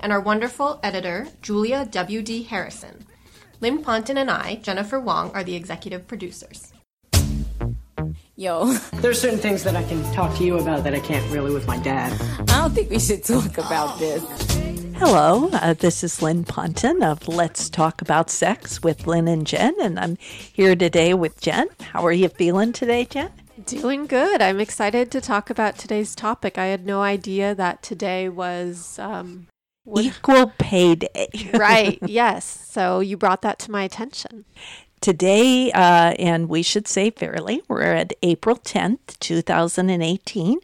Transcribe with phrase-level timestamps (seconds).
[0.00, 2.44] and our wonderful editor, Julia W.D.
[2.44, 3.06] Harrison.
[3.60, 6.72] Lynn Ponton and I, Jennifer Wong, are the executive producers.
[8.36, 11.54] Yo, There's certain things that I can talk to you about that I can't really
[11.54, 12.12] with my dad.
[12.40, 14.22] I don't think we should talk about this.
[14.98, 19.74] Hello, uh, this is Lynn Ponton of Let's Talk About Sex with Lynn and Jen,
[19.80, 21.68] and I'm here today with Jen.
[21.80, 23.30] How are you feeling today, Jen?
[23.64, 24.42] Doing good.
[24.42, 26.58] I'm excited to talk about today's topic.
[26.58, 29.46] I had no idea that today was um,
[29.98, 31.50] Equal Pay Day.
[31.54, 31.98] right.
[32.02, 32.44] Yes.
[32.44, 34.44] So you brought that to my attention.
[35.00, 40.58] Today, uh, and we should say fairly, we're at April 10th, 2018.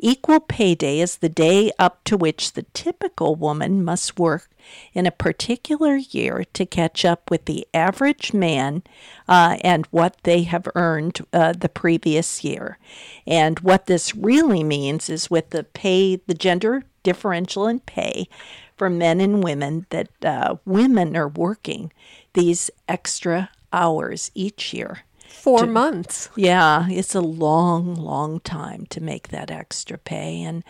[0.00, 4.48] Equal Pay Day is the day up to which the typical woman must work
[4.92, 8.82] in a particular year to catch up with the average man
[9.28, 12.78] uh, and what they have earned uh, the previous year.
[13.26, 18.28] And what this really means is with the pay, the gender differential in pay
[18.76, 21.92] for men and women, that uh, women are working
[22.34, 25.00] these extra hours each year.
[25.28, 26.30] Four months.
[26.36, 30.42] Yeah, it's a long, long time to make that extra pay.
[30.42, 30.64] And,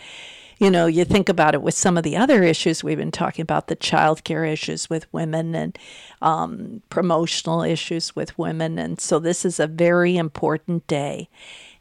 [0.58, 3.42] you know, you think about it with some of the other issues we've been talking
[3.42, 5.78] about the childcare issues with women and
[6.20, 8.78] um, promotional issues with women.
[8.78, 11.28] And so this is a very important day.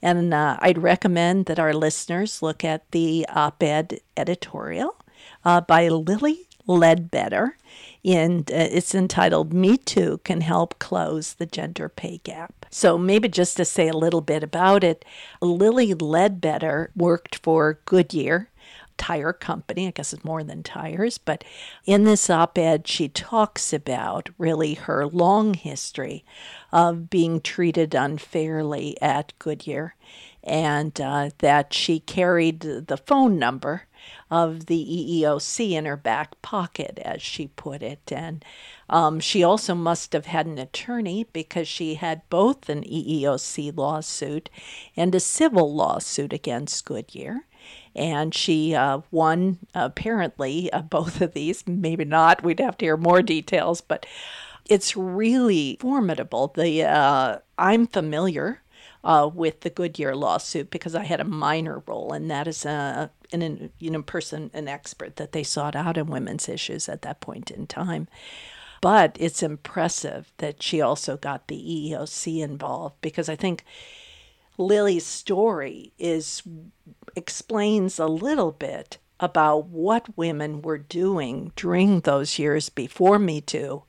[0.02, 4.95] And uh, I'd recommend that our listeners look at the op ed editorial
[5.44, 7.58] uh, by Lilly Ledbetter.
[8.06, 12.66] And uh, it's entitled Me Too Can Help Close the Gender Pay Gap.
[12.70, 15.03] So, maybe just to say a little bit about it,
[15.42, 18.50] Lilly Ledbetter worked for Goodyear
[18.97, 19.88] tire company.
[19.88, 21.44] I guess it's more than tires, but
[21.85, 26.25] in this op ed, she talks about really her long history
[26.72, 29.96] of being treated unfairly at Goodyear
[30.44, 33.84] and uh, that she carried the phone number
[34.30, 38.12] of the EEOC in her back pocket, as she put it.
[38.12, 38.44] And
[38.90, 44.50] um, she also must have had an attorney because she had both an EEOC lawsuit
[44.96, 47.46] and a civil lawsuit against Goodyear
[47.95, 51.66] and she uh, won apparently uh, both of these.
[51.67, 52.44] Maybe not.
[52.44, 54.05] We'd have to hear more details, but
[54.66, 56.53] it's really formidable.
[56.56, 58.61] The uh, I'm familiar
[59.03, 63.09] uh, with the Goodyear lawsuit because I had a minor role and that is a
[63.31, 67.22] an you know person, an expert that they sought out in women's issues at that
[67.22, 68.07] point in time.
[68.79, 73.63] But it's impressive that she also got the EEOC involved because I think
[74.57, 76.44] Lilly's story is
[77.16, 83.84] explains a little bit about what women were doing during those years before Me Too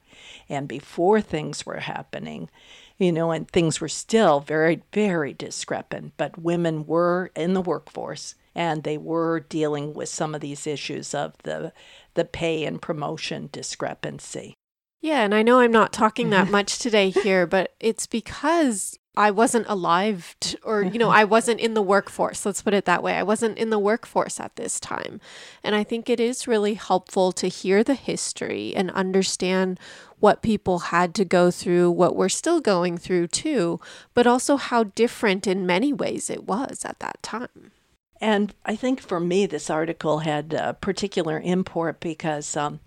[0.49, 2.49] and before things were happening,
[2.97, 8.35] you know, and things were still very, very discrepant, but women were in the workforce
[8.55, 11.73] and they were dealing with some of these issues of the
[12.15, 14.55] the pay and promotion discrepancy.
[15.01, 19.33] Yeah, and I know I'm not talking that much today here, but it's because I
[19.33, 22.47] wasn't alive to, or you know, I wasn't in the workforce.
[22.47, 23.15] Let's put it that way.
[23.15, 25.21] I wasn't in the workforce at this time.
[25.65, 29.81] And I think it is really helpful to hear the history and understand
[30.21, 33.81] what people had to go through, what we're still going through too,
[34.15, 37.73] but also how different in many ways it was at that time.
[38.21, 42.81] And I think for me, this article had uh, particular import because, um,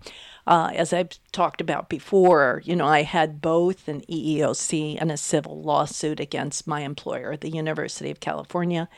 [0.46, 5.16] uh, as I've talked about before, you know, I had both an EEOC and a
[5.16, 8.88] civil lawsuit against my employer, the University of California,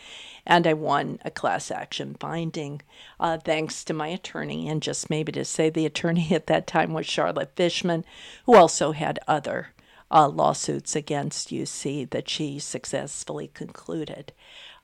[0.46, 2.82] and I won a class action finding
[3.20, 4.68] uh, thanks to my attorney.
[4.68, 8.04] And just maybe to say, the attorney at that time was Charlotte Fishman,
[8.46, 9.68] who also had other
[10.10, 14.32] uh, lawsuits against UC that she successfully concluded.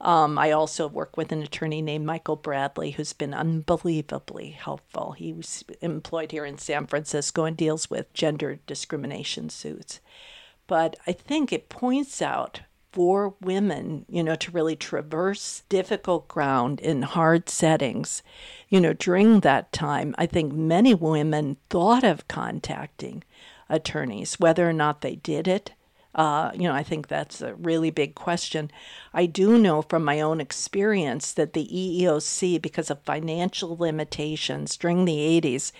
[0.00, 5.12] Um, I also work with an attorney named Michael Bradley, who's been unbelievably helpful.
[5.12, 10.00] He was employed here in San Francisco and deals with gender discrimination suits.
[10.66, 12.60] But I think it points out
[12.92, 18.22] for women, you know, to really traverse difficult ground in hard settings,
[18.68, 23.22] you know, during that time, I think many women thought of contacting
[23.68, 25.72] attorneys, whether or not they did it
[26.14, 28.70] Uh, you know, I think that's a really big question.
[29.14, 35.04] I do know from my own experience that the EEOC, because of financial limitations during
[35.04, 35.70] the 80s,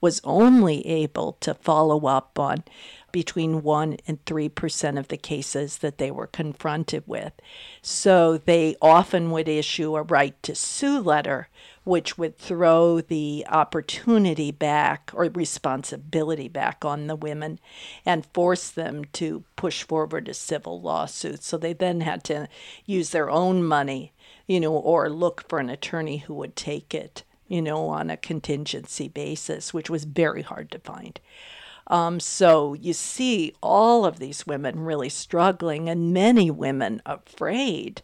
[0.00, 2.64] was only able to follow up on
[3.12, 7.32] between 1 and 3% of the cases that they were confronted with.
[7.80, 11.48] So they often would issue a right to sue letter,
[11.88, 17.58] which would throw the opportunity back or responsibility back on the women
[18.04, 21.42] and force them to push forward a civil lawsuit.
[21.42, 22.48] So they then had to
[22.84, 24.12] use their own money,
[24.46, 28.16] you know, or look for an attorney who would take it you know, on a
[28.16, 31.18] contingency basis, which was very hard to find.
[31.86, 38.02] Um, so you see all of these women really struggling, and many women afraid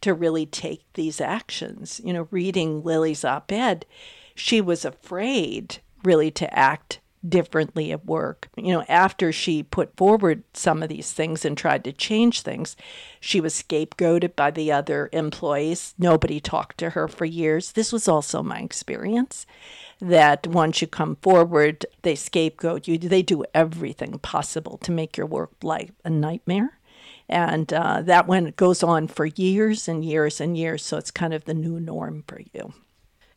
[0.00, 2.00] to really take these actions.
[2.04, 3.86] You know, reading Lilly's op ed,
[4.34, 8.48] she was afraid really to act differently at work.
[8.56, 12.76] You know, after she put forward some of these things and tried to change things,
[13.20, 15.94] she was scapegoated by the other employees.
[15.98, 17.72] Nobody talked to her for years.
[17.72, 19.46] This was also my experience
[20.00, 22.96] that once you come forward, they scapegoat you.
[22.96, 26.78] They do everything possible to make your work life a nightmare.
[27.30, 30.84] And uh, that one goes on for years and years and years.
[30.84, 32.74] So it's kind of the new norm for you.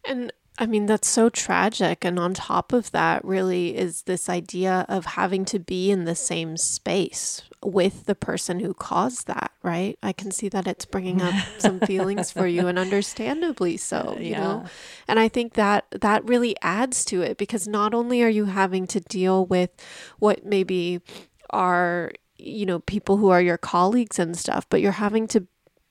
[0.03, 2.05] And I mean, that's so tragic.
[2.05, 6.15] And on top of that, really, is this idea of having to be in the
[6.15, 9.97] same space with the person who caused that, right?
[10.03, 14.31] I can see that it's bringing up some feelings for you, and understandably so, you
[14.31, 14.39] yeah.
[14.39, 14.65] know?
[15.07, 18.85] And I think that that really adds to it because not only are you having
[18.87, 19.71] to deal with
[20.19, 21.01] what maybe
[21.49, 22.11] are,
[22.43, 25.47] you know, people who are your colleagues and stuff, but you're having to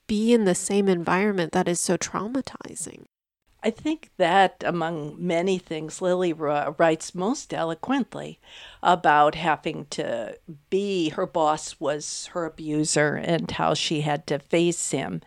[0.06, 3.04] be in the same environment that is so traumatizing.
[3.64, 8.40] I think that, among many things, Lilly writes most eloquently
[8.82, 10.36] about having to
[10.68, 15.22] be her boss was her abuser and how she had to face him.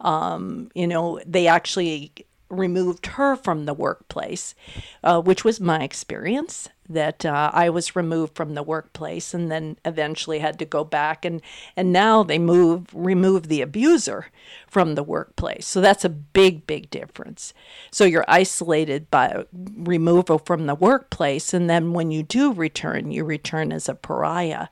[0.00, 2.12] Um, you know, they actually
[2.48, 4.56] removed her from the workplace,
[5.04, 9.78] uh, which was my experience that uh, I was removed from the workplace and then
[9.84, 11.24] eventually had to go back.
[11.24, 11.42] And
[11.76, 14.26] and now they move remove the abuser
[14.66, 15.66] from the workplace.
[15.66, 17.54] So that's a big big difference.
[17.90, 21.52] So you're isolated by removal from the workplace.
[21.52, 24.68] And then when you do return, you return as a pariah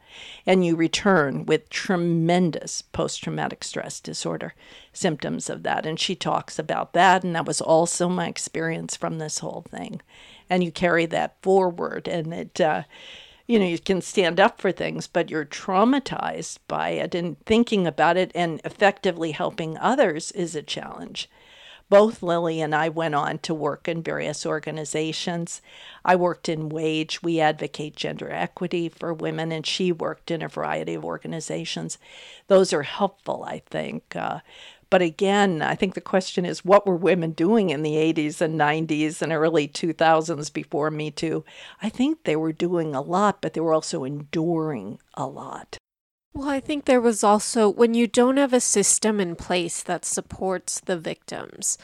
[0.47, 4.55] and you return with tremendous post traumatic stress disorder
[4.93, 5.87] symptoms of that.
[5.87, 7.25] And she talks about that.
[7.25, 10.01] And that was also my experience from this whole thing
[10.49, 12.83] and you carry that forward and it uh,
[13.47, 17.87] you know you can stand up for things but you're traumatized by it and thinking
[17.87, 21.29] about it and effectively helping others is a challenge
[21.91, 25.61] both Lilly and I went on to work in various organizations.
[26.05, 27.23] I worked in Wage.
[27.23, 31.99] We advocate gender equity for women, and she worked in a variety of organizations.
[32.49, 34.17] Those are helpful, I think.
[34.17, 34.41] Uh,
[34.91, 38.59] but again, I think the question is what were women doing in the 80s and
[38.59, 41.45] 90s and early 2000s before Me Too?
[41.83, 45.79] I think they were doing a lot, but they were also enduring a lot.
[46.33, 50.05] Well, I think there was also when you don't have a system in place that
[50.05, 51.79] supports the victims,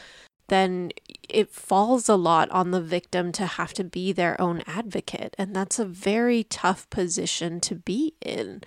[0.49, 0.91] then
[1.29, 5.33] it falls a lot on the victim to have to be their own advocate.
[5.37, 8.61] And that's a very tough position to be in.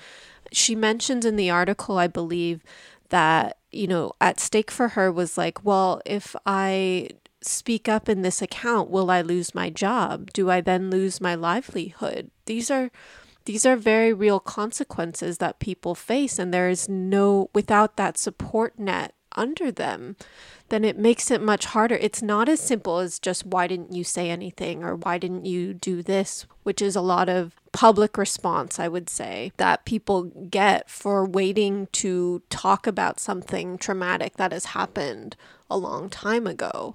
[0.51, 2.63] She mentions in the article, I believe,
[3.11, 7.11] that, you know, at stake for her was like, well, if I
[7.43, 10.33] speak up in this account, will I lose my job?
[10.33, 12.31] Do I then lose my livelihood?
[12.47, 12.91] These are
[13.47, 18.79] these are very real consequences that people face and there is no without that support
[18.79, 20.17] net under them
[20.69, 21.97] then it makes it much harder.
[21.97, 25.75] It's not as simple as just why didn't you say anything or why didn't you
[25.75, 30.89] do this, which is a lot of public response, I would say, that people get
[30.89, 35.37] for waiting to talk about something traumatic that has happened
[35.69, 36.95] a long time ago.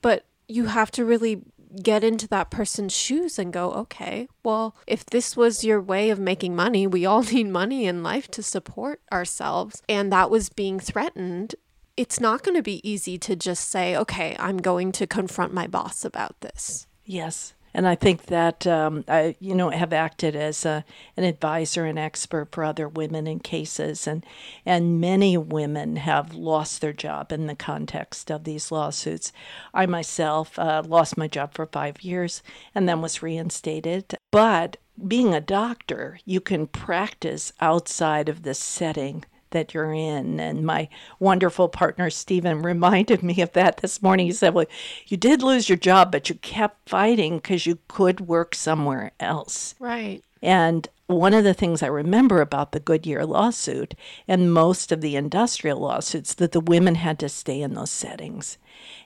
[0.00, 1.42] But you have to really
[1.82, 6.20] get into that person's shoes and go, okay, well, if this was your way of
[6.20, 10.78] making money, we all need money in life to support ourselves, and that was being
[10.78, 11.56] threatened,
[11.96, 15.66] it's not going to be easy to just say, okay, I'm going to confront my
[15.66, 16.86] boss about this.
[17.04, 17.54] Yes.
[17.72, 20.84] And I think that um, I, you know, have acted as a,
[21.16, 24.24] an advisor and expert for other women in cases, and
[24.66, 29.32] and many women have lost their job in the context of these lawsuits.
[29.72, 32.42] I myself uh, lost my job for five years
[32.74, 34.16] and then was reinstated.
[34.30, 40.40] But being a doctor, you can practice outside of the setting that you're in.
[40.40, 40.88] And my
[41.18, 44.26] wonderful partner, Stephen, reminded me of that this morning.
[44.26, 44.66] He said, Well,
[45.06, 49.74] you did lose your job, but you kept fighting because you could work somewhere else.
[49.78, 50.22] Right.
[50.42, 53.94] And one of the things I remember about the Goodyear lawsuit
[54.28, 58.58] and most of the industrial lawsuits that the women had to stay in those settings.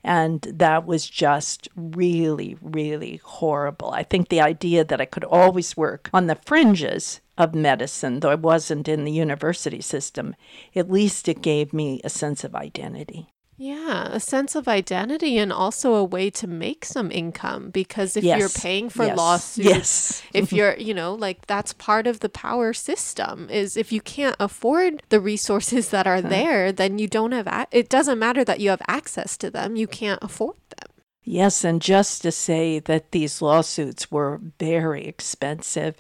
[0.02, 3.90] And that was just really, really horrible.
[3.90, 8.30] I think the idea that I could always work on the fringes of medicine, though
[8.30, 10.36] I wasn't in the university system,
[10.76, 13.33] at least it gave me a sense of identity.
[13.56, 18.24] Yeah, a sense of identity and also a way to make some income because if
[18.24, 19.16] you're paying for Yes.
[19.16, 20.22] lawsuits, Yes.
[20.32, 24.34] if you're, you know, like that's part of the power system is if you can't
[24.40, 28.58] afford the resources that are there, then you don't have a- it doesn't matter that
[28.60, 30.90] you have access to them, you can't afford them.
[31.22, 35.94] Yes, and just to say that these lawsuits were very expensive,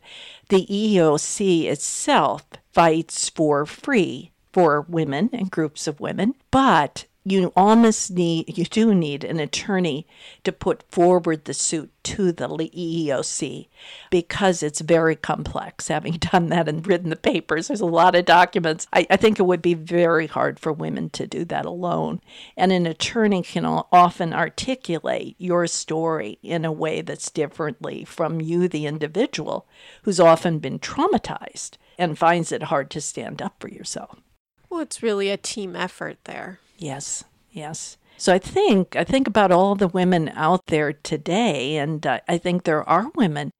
[0.48, 8.10] the EEOC itself fights for free for women and groups of women, but you almost
[8.10, 10.06] need, you do need an attorney
[10.44, 13.68] to put forward the suit to the EEOC
[14.10, 15.88] because it's very complex.
[15.88, 18.86] Having done that and written the papers, there's a lot of documents.
[18.92, 22.20] I, I think it would be very hard for women to do that alone.
[22.58, 28.68] And an attorney can often articulate your story in a way that's differently from you,
[28.68, 29.66] the individual,
[30.02, 34.20] who's often been traumatized and finds it hard to stand up for yourself.
[34.68, 36.58] Well, it's really a team effort there.
[36.84, 37.96] Yes, yes.
[38.18, 42.36] So I think I think about all the women out there today, and uh, I
[42.36, 43.52] think there are women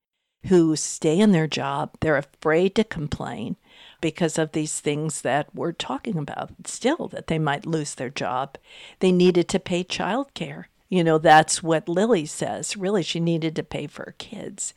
[0.45, 1.97] who stay in their job.
[2.01, 3.55] They're afraid to complain
[3.99, 6.51] because of these things that we're talking about.
[6.67, 8.59] Still, that they might lose their job.
[8.99, 10.65] They needed to pay childcare.
[10.87, 12.77] You know, that's what Lilly says.
[12.77, 14.75] Really, she needed to pay for her kids.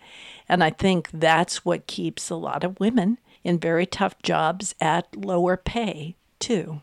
[0.49, 5.15] And I think that's what keeps a lot of women in very tough jobs at
[5.15, 6.81] lower pay, too.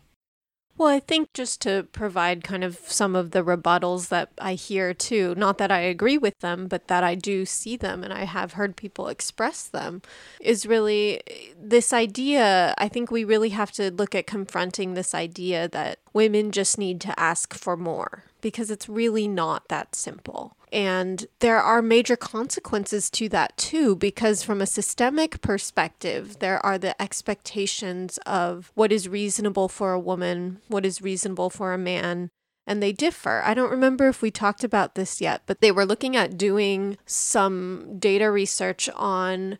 [0.78, 4.92] Well, I think just to provide kind of some of the rebuttals that I hear
[4.92, 8.24] too, not that I agree with them, but that I do see them and I
[8.24, 10.02] have heard people express them,
[10.38, 12.74] is really eh, this idea.
[12.76, 17.00] I think we really have to look at confronting this idea that women just need
[17.02, 20.55] to ask for more because it's really not that simple.
[20.72, 26.76] And there are major consequences to that too, because from a systemic perspective, there are
[26.76, 32.30] the expectations of what is reasonable for a woman, what is reasonable for a man,
[32.66, 33.42] and they differ.
[33.44, 36.98] I don't remember if we talked about this yet, but they were looking at doing
[37.06, 39.58] some data research on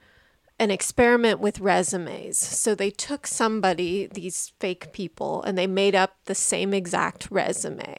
[0.59, 2.39] an experiment with resumes.
[2.39, 7.95] So they took somebody, these fake people, and they made up the same exact resume.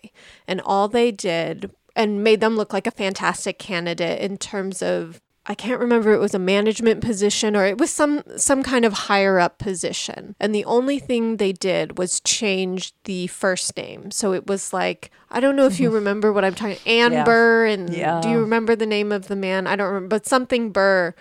[0.48, 5.20] And all they did and made them look like a fantastic candidate in terms of
[5.50, 8.94] I can't remember it was a management position or it was some some kind of
[8.94, 10.36] higher up position.
[10.40, 14.12] And the only thing they did was change the first name.
[14.12, 15.96] So it was like I don't know if you mm-hmm.
[15.96, 17.24] remember what I'm talking Ann Yeah.
[17.24, 18.20] Burr and Yeah.
[18.22, 19.68] do you remember the name of the man?
[19.68, 21.16] I don't remember, but something Burr.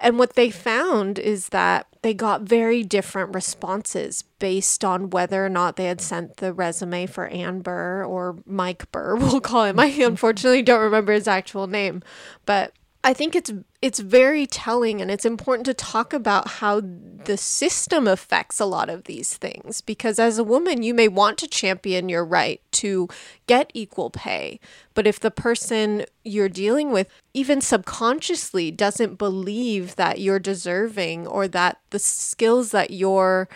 [0.00, 5.48] And what they found is that they got very different responses based on whether or
[5.48, 9.80] not they had sent the resume for Ann Burr or Mike Burr, we'll call him.
[9.80, 12.02] I unfortunately don't remember his actual name,
[12.46, 12.72] but
[13.04, 18.08] I think it's it's very telling and it's important to talk about how the system
[18.08, 22.08] affects a lot of these things because as a woman you may want to champion
[22.08, 23.08] your right to
[23.46, 24.58] get equal pay.
[24.94, 31.46] But if the person you're dealing with even subconsciously doesn't believe that you're deserving or
[31.48, 33.48] that the skills that you're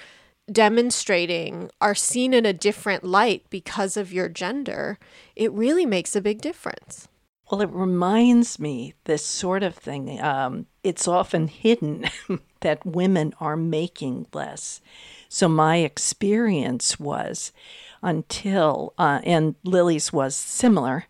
[0.51, 4.99] demonstrating are seen in a different light because of your gender
[5.35, 7.09] it really makes a big difference
[7.53, 10.19] Well, it reminds me this sort of thing.
[10.23, 12.07] Um, it's often hidden
[12.61, 14.81] that women are making less.
[15.29, 17.53] So my experience was
[18.01, 21.05] until, uh, and Lilly's was similar,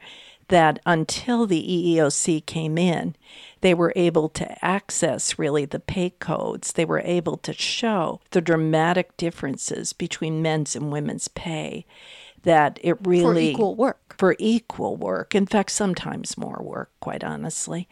[0.48, 3.14] that until the EEOC came in,
[3.60, 6.72] they were able to access really the pay codes.
[6.72, 11.86] They were able to show the dramatic differences between men's and women's pay.
[12.42, 13.76] That it really for equal
[14.18, 15.34] for equal work.
[15.34, 17.88] In fact, sometimes more work, quite honestly,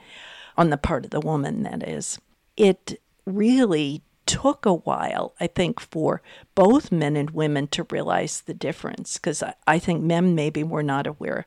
[0.57, 2.19] on the part of the woman, that is.
[2.57, 6.23] It really took a while, I think, for
[6.55, 10.85] both men and women to realize the difference because I, I think men maybe were
[10.85, 11.47] not aware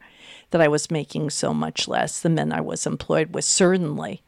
[0.49, 2.19] that I was making so much less.
[2.19, 4.21] The men I was employed with, certainly,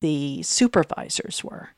[0.00, 1.70] the supervisors were.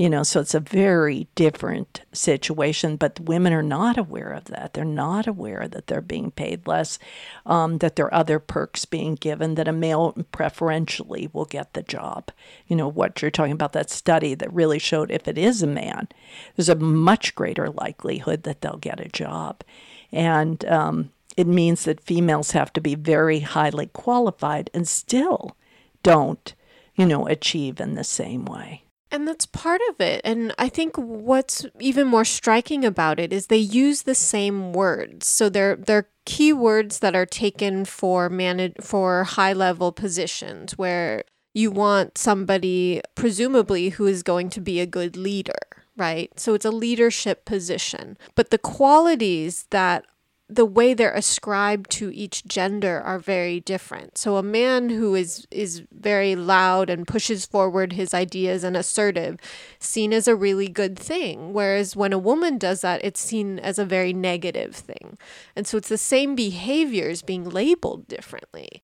[0.00, 4.72] You know, so it's a very different situation, but women are not aware of that.
[4.72, 6.98] They're not aware that they're being paid less,
[7.44, 11.82] um, that there are other perks being given, that a male preferentially will get the
[11.82, 12.30] job.
[12.66, 15.66] You know, what you're talking about, that study that really showed if it is a
[15.66, 16.08] man,
[16.56, 19.62] there's a much greater likelihood that they'll get a job.
[20.10, 25.58] And um, it means that females have to be very highly qualified and still
[26.02, 26.54] don't,
[26.94, 28.84] you know, achieve in the same way.
[29.10, 30.20] And that's part of it.
[30.24, 35.26] And I think what's even more striking about it is they use the same words.
[35.26, 41.24] So they're they're keywords that are taken for manage for high level positions where
[41.54, 45.58] you want somebody presumably who is going to be a good leader,
[45.96, 46.30] right?
[46.38, 48.16] So it's a leadership position.
[48.36, 50.04] But the qualities that
[50.50, 54.18] the way they're ascribed to each gender are very different.
[54.18, 59.38] So a man who is is very loud and pushes forward his ideas and assertive
[59.78, 63.78] seen as a really good thing, whereas when a woman does that it's seen as
[63.78, 65.16] a very negative thing.
[65.54, 68.82] And so it's the same behaviors being labeled differently.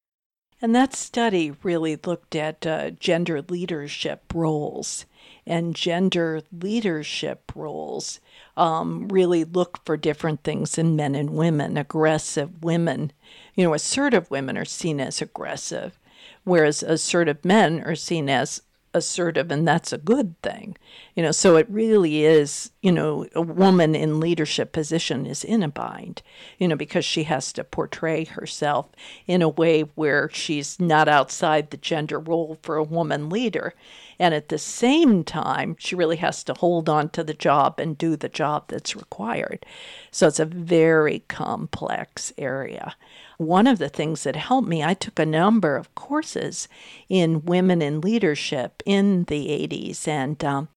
[0.62, 5.04] And that study really looked at uh, gender leadership roles
[5.46, 8.20] and gender leadership roles
[8.56, 11.76] um, really look for different things in men and women.
[11.76, 13.12] Aggressive women,
[13.54, 15.98] you know, assertive women are seen as aggressive,
[16.44, 18.62] whereas assertive men are seen as
[18.96, 20.74] assertive and that's a good thing
[21.14, 25.62] you know so it really is you know a woman in leadership position is in
[25.62, 26.22] a bind
[26.58, 28.86] you know because she has to portray herself
[29.26, 33.74] in a way where she's not outside the gender role for a woman leader
[34.18, 37.99] and at the same time, she really has to hold on to the job and
[37.99, 39.66] do the job that's required.
[40.11, 42.96] So it's a very complex area.
[43.38, 46.68] One of the things that helped me, I took a number of courses
[47.08, 50.68] in women in leadership in the 80s, and um,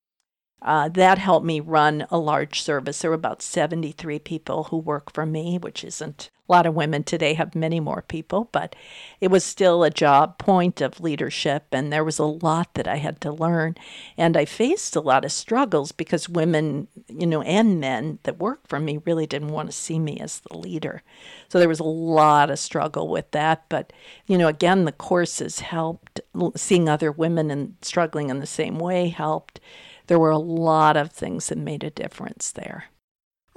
[0.62, 3.00] uh, that helped me run a large service.
[3.00, 7.04] There were about 73 people who work for me, which isn't a lot of women
[7.04, 8.76] today have many more people, but
[9.22, 12.96] it was still a job point of leadership, and there was a lot that I
[12.96, 13.76] had to learn.
[14.18, 18.68] And I faced a lot of struggles because women, you know, and men that worked
[18.68, 21.04] for me really didn't want to see me as the leader.
[21.50, 23.66] So there was a lot of struggle with that.
[23.70, 23.94] But,
[24.26, 26.20] you know, again, the courses helped.
[26.56, 29.60] Seeing other women and struggling in the same way helped
[30.08, 32.86] there were a lot of things that made a difference there.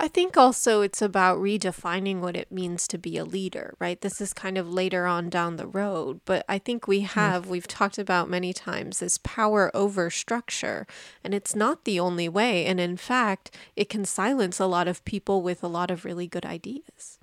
[0.05, 4.01] I think also it's about redefining what it means to be a leader, right?
[4.01, 7.21] This is kind of later on down the road, but I think we mm-hmm.
[7.21, 10.89] have, we've talked about many times, this power over structure,
[11.23, 12.67] and it's not the only way.
[12.67, 16.27] And in fact, it can silence a lot of people with a lot of really
[16.27, 17.21] good ideas.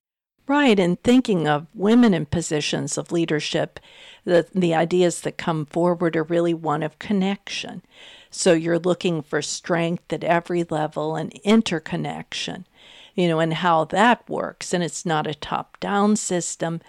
[0.48, 3.82] Right, and thinking of women in positions of leadership,
[4.24, 7.84] the, the ideas that come forward are really one of connection.
[8.32, 12.66] So you're looking for strength at every level and interconnection,
[13.20, 14.74] you know, and how that works.
[14.74, 16.80] And it's not a top down system,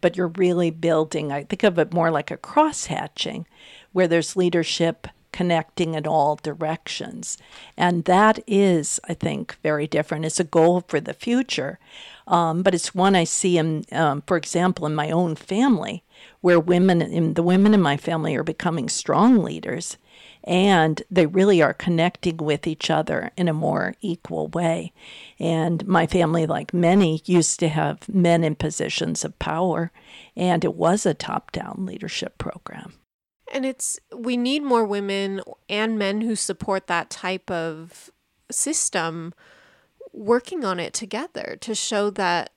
[0.00, 3.44] but you're really building, I think of it more like a cross hatching,
[3.90, 7.38] where there's leadership connecting in all directions.
[7.76, 10.24] And that is, I think, very different.
[10.24, 11.80] It's a goal for the future.
[12.28, 16.04] Um, but it's one I see in, um, for example, in my own family,
[16.40, 19.96] where women, in, the women in my family are becoming strong leaders
[20.44, 24.92] and they really are connecting with each other in a more equal way.
[25.38, 29.92] And my family, like many, used to have men in positions of power,
[30.36, 32.94] and it was a top down leadership program.
[33.52, 38.10] And it's, we need more women and men who support that type of
[38.50, 39.34] system
[40.12, 42.50] working on it together to show that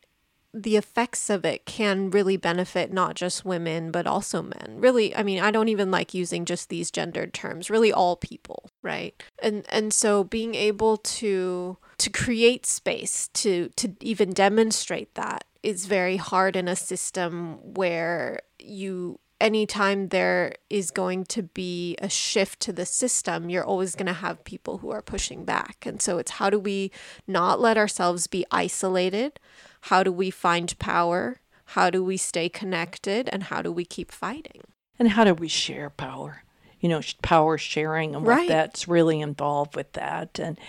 [0.54, 5.24] the effects of it can really benefit not just women but also men really i
[5.24, 9.66] mean i don't even like using just these gendered terms really all people right and
[9.70, 16.18] and so being able to to create space to to even demonstrate that is very
[16.18, 22.72] hard in a system where you anytime there is going to be a shift to
[22.72, 25.86] the system, you're always going to have people who are pushing back.
[25.86, 26.92] And so it's how do we
[27.28, 29.40] not let ourselves be isolated?
[29.88, 31.42] How do we find power?
[31.66, 33.30] How do we stay connected?
[33.32, 34.62] And how do we keep fighting?
[34.98, 36.44] And how do we share power?
[36.80, 38.48] You know, power sharing and what right.
[38.48, 40.40] that's really involved with that.
[40.40, 40.60] And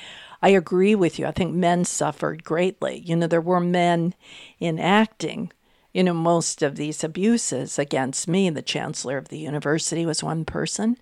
[0.42, 1.27] I agree with you.
[1.27, 2.98] I think men suffered greatly.
[2.98, 4.14] You know, there were men
[4.59, 5.53] in acting
[5.94, 10.44] you know, most of these abuses against me, the chancellor of the university was one
[10.44, 10.98] person,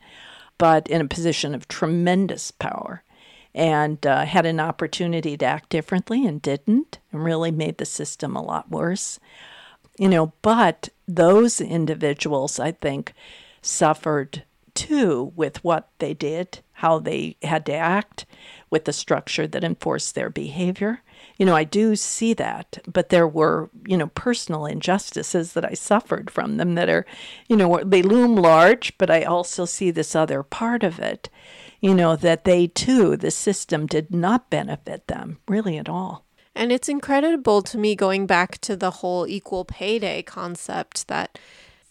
[0.59, 3.03] but in a position of tremendous power
[3.55, 8.35] and uh, had an opportunity to act differently and didn't, and really made the system
[8.35, 9.21] a lot worse.
[9.99, 13.13] You know, but those individuals, I think,
[13.61, 18.25] suffered too with what they did, how they had to act,
[18.71, 21.03] with the structure that enforced their behavior.
[21.37, 25.75] You know, I do see that, but there were, you know, personal injustices that I
[25.75, 27.05] suffered from them that are,
[27.49, 31.29] you know, they loom large, but I also see this other part of it
[31.83, 36.25] you know, that they too, the system did not benefit them really at all.
[36.55, 41.39] And it's incredible to me going back to the whole equal pay day concept that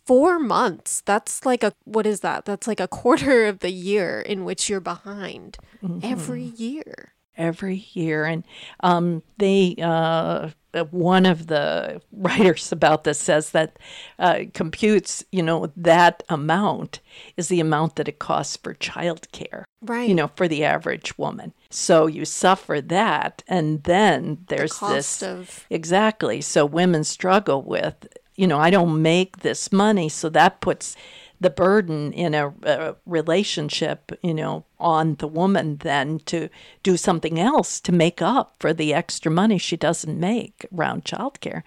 [0.05, 1.01] four months.
[1.05, 2.45] That's like a, what is that?
[2.45, 5.99] That's like a quarter of the year in which you're behind mm-hmm.
[6.03, 7.13] every year.
[7.37, 8.25] Every year.
[8.25, 8.43] And
[8.81, 13.77] um, they, uh, uh, one of the writers about this says that
[14.19, 16.99] uh, computes, you know, that amount
[17.37, 20.07] is the amount that it costs for childcare, Right.
[20.07, 21.53] you know, for the average woman.
[21.69, 23.43] So you suffer that.
[23.47, 25.23] And then there's cost this.
[25.23, 26.41] of Exactly.
[26.41, 30.07] So women struggle with, you know, I don't make this money.
[30.09, 30.95] So that puts
[31.41, 36.49] the burden in a, a relationship, you know, on the woman then to
[36.83, 41.63] do something else to make up for the extra money she doesn't make around childcare.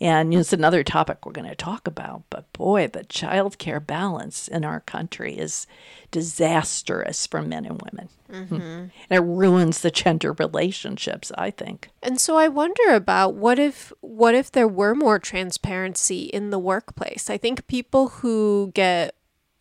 [0.00, 2.22] And it's another topic we're going to talk about.
[2.30, 5.66] But boy, the childcare balance in our country is
[6.12, 8.08] disastrous for men and women.
[8.30, 8.54] Hmm.
[8.54, 8.62] Mm-hmm.
[8.62, 11.90] And it ruins the gender relationships, I think.
[12.02, 16.58] And so I wonder about what if what if there were more transparency in the
[16.58, 17.28] workplace?
[17.28, 19.14] I think people who get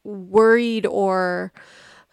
[0.04, 1.52] worried or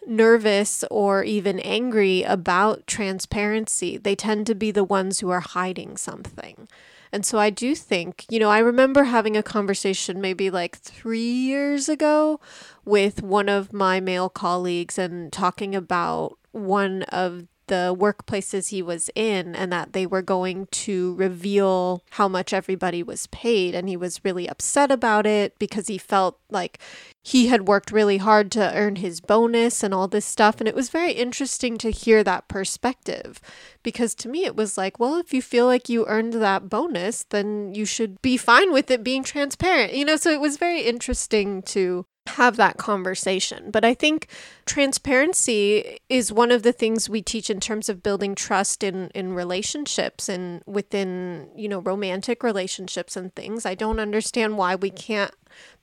[0.07, 5.97] nervous or even angry about transparency, they tend to be the ones who are hiding
[5.97, 6.69] something.
[7.15, 11.21] And so I do think, you know, I remember having a conversation maybe like three
[11.21, 12.41] years ago
[12.85, 19.11] with one of my male colleagues and talking about one of the workplaces he was
[19.15, 23.75] in and that they were going to reveal how much everybody was paid.
[23.75, 26.79] And he was really upset about it because he felt like
[27.23, 30.61] he had worked really hard to earn his bonus and all this stuff.
[30.61, 33.41] And it was very interesting to hear that perspective
[33.83, 37.25] because to me it was like, well, if you feel like you earned that bonus,
[37.31, 40.17] then you should be fine with it being transparent, you know?
[40.17, 43.71] So it was very interesting to have that conversation.
[43.71, 44.29] But I think
[44.67, 49.35] transparency is one of the things we teach in terms of building trust in in
[49.35, 53.67] relationships and within, you know, romantic relationships and things.
[53.67, 55.35] I don't understand why we can't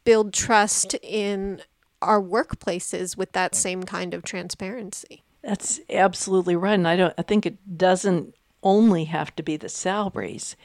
[0.04, 1.62] build trust in
[2.02, 5.24] our workplaces with that same kind of transparency.
[5.44, 6.74] That's absolutely right.
[6.74, 10.56] And I don't I think it doesn't only have to be the salaries.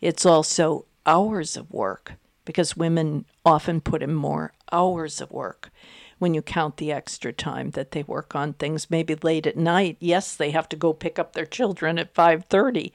[0.00, 2.14] It's also hours of work
[2.46, 5.70] because women often put in more hours of work
[6.18, 9.96] when you count the extra time that they work on things maybe late at night.
[10.00, 12.92] Yes, they have to go pick up their children at 5:30,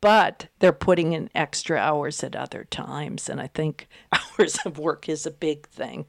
[0.00, 5.08] but they're putting in extra hours at other times and I think hours of work
[5.08, 6.06] is a big thing.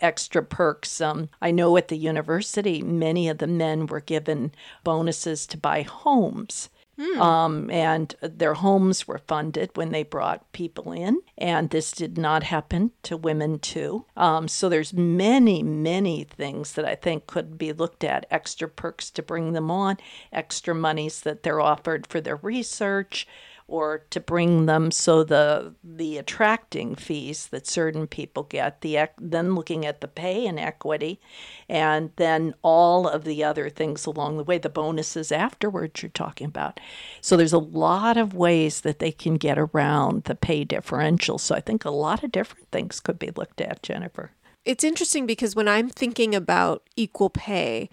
[0.00, 1.00] Extra perks.
[1.00, 4.52] Um, I know at the university, many of the men were given
[4.84, 6.70] bonuses to buy homes.
[7.20, 12.42] Um, and their homes were funded when they brought people in, and this did not
[12.42, 14.04] happen to women too.
[14.16, 19.10] Um, so there's many, many things that I think could be looked at: extra perks
[19.10, 19.98] to bring them on,
[20.32, 23.28] extra monies that they're offered for their research,
[23.68, 29.54] or to bring them so the the attracting fees that certain people get the then
[29.54, 31.20] looking at the pay and equity
[31.68, 36.46] and then all of the other things along the way the bonuses afterwards you're talking
[36.46, 36.80] about.
[37.20, 41.38] So there's a lot of ways that they can get around the pay differential.
[41.38, 44.32] So i think a lot of different things could be looked at jennifer.
[44.64, 47.88] It's interesting because when I'm thinking about equal pay,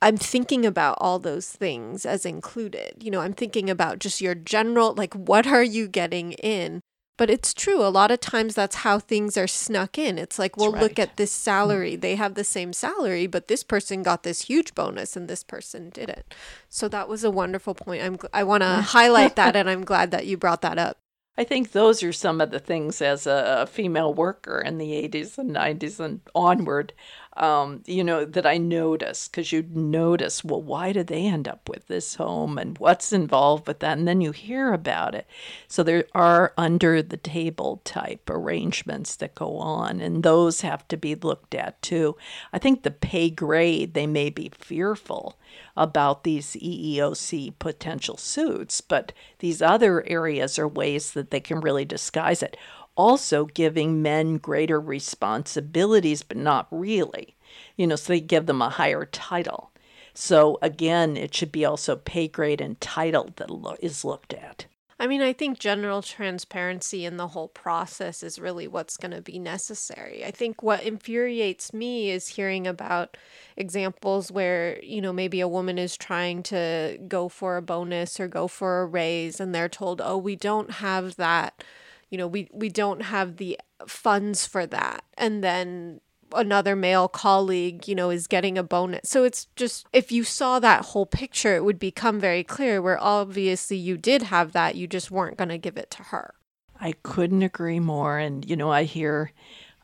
[0.00, 2.94] I'm thinking about all those things as included.
[3.02, 6.80] You know, I'm thinking about just your general, like, what are you getting in?
[7.16, 7.82] But it's true.
[7.82, 10.18] A lot of times that's how things are snuck in.
[10.18, 11.92] It's like, well, look at this salary.
[11.92, 12.00] Mm-hmm.
[12.00, 15.90] They have the same salary, but this person got this huge bonus and this person
[15.90, 16.32] didn't.
[16.68, 18.04] So that was a wonderful point.
[18.04, 20.98] I'm, I want to highlight that and I'm glad that you brought that up.
[21.36, 25.38] I think those are some of the things as a female worker in the 80s
[25.38, 26.92] and 90s and onward,
[27.38, 31.68] um, you know, that I notice because you notice, well, why did they end up
[31.68, 33.96] with this home and what's involved with that?
[33.96, 35.26] And then you hear about it.
[35.68, 40.96] So there are under the table type arrangements that go on, and those have to
[40.96, 42.16] be looked at too.
[42.52, 45.38] I think the pay grade, they may be fearful
[45.76, 51.84] about these EEOC potential suits, but these other areas are ways that they can really
[51.84, 52.56] disguise it.
[52.98, 57.36] Also, giving men greater responsibilities, but not really.
[57.76, 59.70] You know, so they give them a higher title.
[60.12, 64.66] So, again, it should be also pay grade and title that lo- is looked at.
[65.00, 69.22] I mean, I think general transparency in the whole process is really what's going to
[69.22, 70.24] be necessary.
[70.24, 73.16] I think what infuriates me is hearing about
[73.56, 78.26] examples where, you know, maybe a woman is trying to go for a bonus or
[78.26, 81.62] go for a raise and they're told, "Oh, we don't have that.
[82.10, 86.00] You know, we we don't have the funds for that." And then
[86.34, 89.08] another male colleague, you know, is getting a bonus.
[89.08, 93.02] So it's just if you saw that whole picture, it would become very clear where
[93.02, 96.34] obviously you did have that, you just weren't going to give it to her.
[96.80, 98.18] I couldn't agree more.
[98.18, 99.32] And, you know, I hear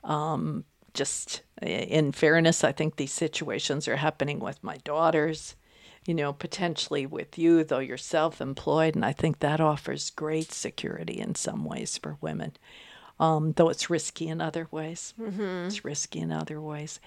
[0.04, 5.56] um, just in fairness, I think these situations are happening with my daughters,
[6.06, 8.94] you know, potentially with you, though you're self employed.
[8.94, 12.52] And I think that offers great security in some ways for women,
[13.18, 15.14] um, though it's risky in other ways.
[15.20, 15.66] Mm-hmm.
[15.66, 17.00] It's risky in other ways.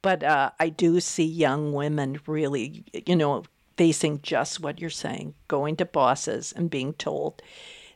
[0.00, 3.44] But uh, I do see young women really, you know,
[3.76, 7.42] facing just what you're saying, going to bosses and being told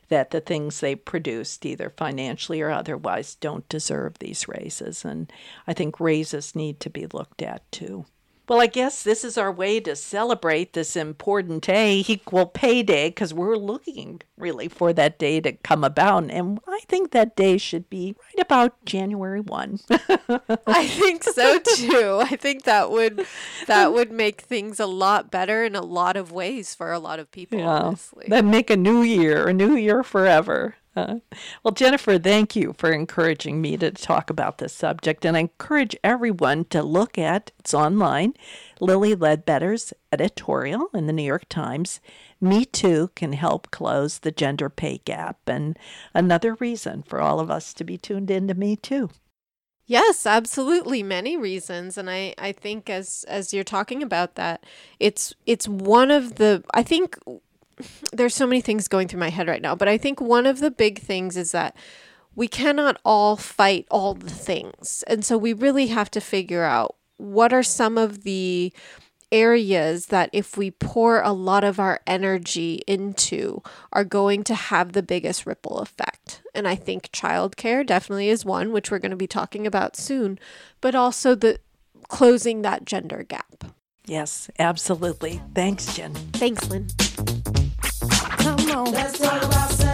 [0.09, 5.03] that the things they produced, either financially or otherwise, don't deserve these raises.
[5.03, 5.31] And
[5.65, 8.05] I think raises need to be looked at too.
[8.49, 13.07] Well, I guess this is our way to celebrate this important day, equal pay day,
[13.07, 16.29] because we're looking really for that day to come about.
[16.29, 19.79] And I think that day should be right about January 1.
[20.67, 22.19] I think so too.
[22.21, 23.25] I think that would
[23.67, 27.19] that would make things a lot better in a lot of ways for a lot
[27.19, 27.67] of people, yeah.
[27.67, 28.25] honestly.
[28.27, 30.75] That make a new year, a new year forever.
[31.63, 35.25] Well, Jennifer, thank you for encouraging me to talk about this subject.
[35.25, 38.33] And I encourage everyone to look at it's online
[38.79, 41.99] Lilly Ledbetter's editorial in the New York Times.
[42.39, 45.39] Me Too can help close the gender pay gap.
[45.47, 45.77] And
[46.13, 49.09] another reason for all of us to be tuned into Me Too.
[49.85, 51.03] Yes, absolutely.
[51.03, 51.97] Many reasons.
[51.97, 54.65] And I, I think as as you're talking about that,
[54.99, 57.17] it's it's one of the I think
[58.11, 60.59] there's so many things going through my head right now, but I think one of
[60.59, 61.75] the big things is that
[62.35, 65.03] we cannot all fight all the things.
[65.07, 68.73] And so we really have to figure out what are some of the
[69.31, 74.93] areas that if we pour a lot of our energy into are going to have
[74.93, 76.43] the biggest ripple effect.
[76.53, 80.37] And I think childcare definitely is one which we're going to be talking about soon,
[80.81, 81.59] but also the
[82.07, 83.65] closing that gender gap.
[84.05, 85.41] Yes, absolutely.
[85.55, 86.13] Thanks, Jen.
[86.13, 86.87] Thanks, Lynn.
[88.73, 88.91] On.
[88.91, 89.92] Let's talk about sex.